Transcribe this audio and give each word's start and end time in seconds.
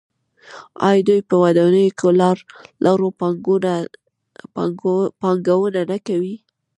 آیا 0.87 1.01
دوی 1.07 1.21
په 1.29 1.35
ودانیو 1.43 1.93
او 2.01 2.09
لارو 4.93 5.07
پانګونه 5.19 5.81
نه 5.91 5.97
کوي؟ 6.07 6.35